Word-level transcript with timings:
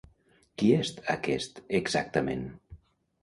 Qui 0.61 0.69
és 0.77 0.89
aquest 1.15 1.61
exactament? 1.81 2.45